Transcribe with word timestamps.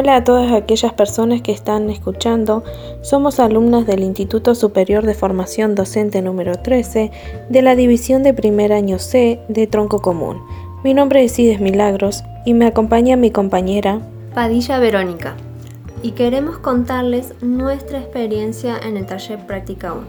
Hola 0.00 0.16
a 0.16 0.24
todas 0.24 0.50
aquellas 0.52 0.94
personas 0.94 1.42
que 1.42 1.52
están 1.52 1.90
escuchando. 1.90 2.64
Somos 3.02 3.38
alumnas 3.38 3.86
del 3.86 4.00
Instituto 4.00 4.54
Superior 4.54 5.04
de 5.04 5.12
Formación 5.12 5.74
Docente 5.74 6.22
número 6.22 6.54
13 6.54 7.10
de 7.50 7.60
la 7.60 7.76
División 7.76 8.22
de 8.22 8.32
Primer 8.32 8.72
Año 8.72 8.98
C 8.98 9.42
de 9.48 9.66
Tronco 9.66 10.00
Común. 10.00 10.40
Mi 10.82 10.94
nombre 10.94 11.22
es 11.22 11.38
Ides 11.38 11.60
Milagros 11.60 12.24
y 12.46 12.54
me 12.54 12.64
acompaña 12.64 13.16
mi 13.16 13.30
compañera 13.30 14.00
Padilla 14.32 14.78
Verónica. 14.78 15.34
Y 16.02 16.12
queremos 16.12 16.56
contarles 16.56 17.34
nuestra 17.42 17.98
experiencia 17.98 18.78
en 18.78 18.96
el 18.96 19.04
taller 19.04 19.44
Práctica 19.46 19.92
1, 19.92 20.06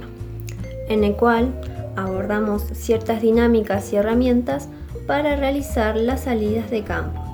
en 0.87 1.03
el 1.03 1.17
cual 1.17 1.53
abordamos 1.97 2.63
ciertas 2.71 3.21
dinámicas 3.21 3.91
y 3.91 3.97
herramientas 3.97 4.69
para 5.05 5.35
realizar 5.35 5.97
las 5.97 6.21
salidas 6.21 6.71
de 6.71 6.81
campo 6.85 7.30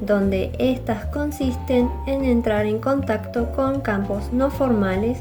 donde 0.00 0.52
éstas 0.58 1.06
consisten 1.06 1.90
en 2.06 2.24
entrar 2.24 2.66
en 2.66 2.78
contacto 2.78 3.52
con 3.52 3.80
campos 3.80 4.32
no 4.32 4.50
formales 4.50 5.18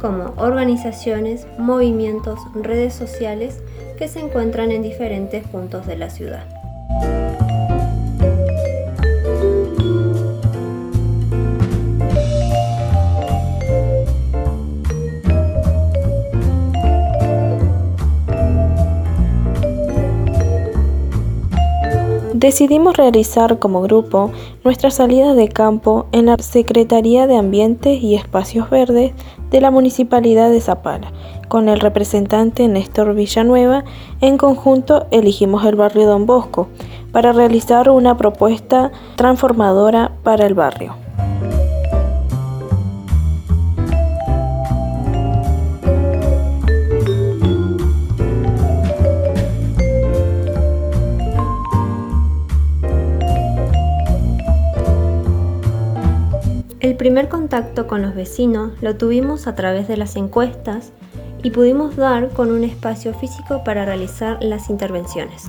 como 0.00 0.34
organizaciones, 0.36 1.46
movimientos, 1.58 2.38
redes 2.54 2.94
sociales 2.94 3.62
que 3.96 4.08
se 4.08 4.20
encuentran 4.20 4.70
en 4.70 4.82
diferentes 4.82 5.46
puntos 5.46 5.86
de 5.86 5.96
la 5.96 6.10
ciudad. 6.10 6.53
Decidimos 22.44 22.98
realizar 22.98 23.58
como 23.58 23.80
grupo 23.80 24.30
nuestras 24.64 24.96
salidas 24.96 25.34
de 25.34 25.48
campo 25.48 26.04
en 26.12 26.26
la 26.26 26.36
Secretaría 26.36 27.26
de 27.26 27.38
Ambiente 27.38 27.94
y 27.94 28.16
Espacios 28.16 28.68
Verdes 28.68 29.14
de 29.50 29.62
la 29.62 29.70
Municipalidad 29.70 30.50
de 30.50 30.60
Zapala. 30.60 31.10
Con 31.48 31.70
el 31.70 31.80
representante 31.80 32.68
Néstor 32.68 33.14
Villanueva, 33.14 33.84
en 34.20 34.36
conjunto 34.36 35.06
elegimos 35.10 35.64
el 35.64 35.76
barrio 35.76 36.06
Don 36.06 36.26
Bosco 36.26 36.68
para 37.12 37.32
realizar 37.32 37.88
una 37.88 38.18
propuesta 38.18 38.92
transformadora 39.16 40.12
para 40.22 40.44
el 40.44 40.52
barrio. 40.52 41.03
El 56.84 56.96
primer 56.96 57.30
contacto 57.30 57.86
con 57.86 58.02
los 58.02 58.14
vecinos 58.14 58.72
lo 58.82 58.94
tuvimos 58.94 59.46
a 59.46 59.54
través 59.54 59.88
de 59.88 59.96
las 59.96 60.16
encuestas 60.16 60.92
y 61.42 61.48
pudimos 61.48 61.96
dar 61.96 62.28
con 62.28 62.52
un 62.52 62.62
espacio 62.62 63.14
físico 63.14 63.64
para 63.64 63.86
realizar 63.86 64.36
las 64.42 64.68
intervenciones. 64.68 65.44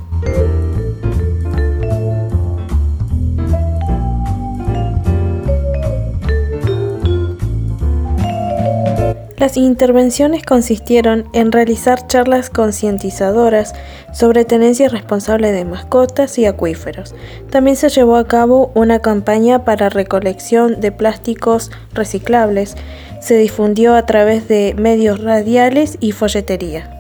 Las 9.46 9.58
intervenciones 9.58 10.42
consistieron 10.42 11.30
en 11.34 11.52
realizar 11.52 12.08
charlas 12.08 12.50
concientizadoras 12.50 13.76
sobre 14.12 14.44
tenencia 14.44 14.90
responsable 14.90 15.52
de 15.52 15.66
mascotas 15.66 16.40
y 16.40 16.48
acuíferos. 16.48 17.14
También 17.52 17.76
se 17.76 17.90
llevó 17.90 18.16
a 18.16 18.28
cabo 18.28 18.72
una 18.74 19.02
campaña 19.02 19.64
para 19.64 19.90
recolección 19.90 20.82
de 20.82 20.92
plásticos 20.92 21.70
reciclables. 21.94 22.76
Se 23.22 23.38
difundió 23.38 23.94
a 23.94 24.08
través 24.08 24.48
de 24.48 24.74
medios 24.80 25.22
radiales 25.22 26.00
y 26.00 26.12
folletería. 26.12 26.95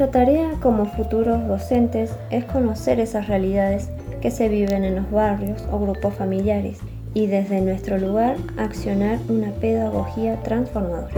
Nuestra 0.00 0.24
tarea 0.24 0.52
como 0.62 0.86
futuros 0.86 1.46
docentes 1.46 2.16
es 2.30 2.46
conocer 2.46 2.98
esas 3.00 3.28
realidades 3.28 3.90
que 4.22 4.30
se 4.30 4.48
viven 4.48 4.82
en 4.82 4.96
los 4.96 5.10
barrios 5.10 5.68
o 5.70 5.78
grupos 5.78 6.14
familiares 6.14 6.78
y 7.12 7.26
desde 7.26 7.60
nuestro 7.60 7.98
lugar 7.98 8.38
accionar 8.56 9.18
una 9.28 9.50
pedagogía 9.50 10.42
transformadora. 10.42 11.12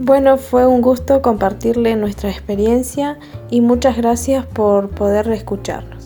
Bueno, 0.00 0.36
fue 0.36 0.66
un 0.66 0.82
gusto 0.82 1.22
compartirle 1.22 1.96
nuestra 1.96 2.28
experiencia 2.28 3.18
y 3.48 3.62
muchas 3.62 3.96
gracias 3.96 4.44
por 4.44 4.90
poder 4.90 5.28
escucharnos. 5.28 6.01